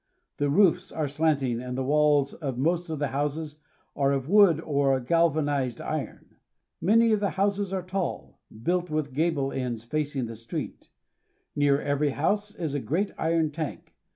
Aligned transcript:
The 0.37 0.49
roofs 0.49 0.91
are 0.91 1.07
slanting, 1.07 1.61
and 1.61 1.77
the 1.77 1.83
walls 1.83 2.33
of 2.33 2.57
most 2.57 2.89
of 2.89 2.97
the 2.97 3.09
houses 3.09 3.59
are 3.95 4.11
of 4.11 4.27
wood 4.27 4.59
or 4.59 4.99
galvanized 4.99 5.79
iron. 5.79 6.37
Many 6.81 7.11
of 7.11 7.19
the 7.19 7.29
houses 7.37 7.71
are 7.71 7.83
tall, 7.83 8.39
348 8.49 8.49
THE 8.49 8.65
GUIANAS. 8.65 8.65
built 8.65 8.95
with 8.95 9.13
gable 9.15 9.51
ends 9.51 9.83
facing 9.83 10.25
the 10.25 10.35
street. 10.35 10.89
Near 11.55 11.79
every 11.79 12.09
house 12.09 12.55
is 12.55 12.73
a 12.73 12.79
great 12.79 13.11
iron 13.19 13.51
tank. 13.51 13.93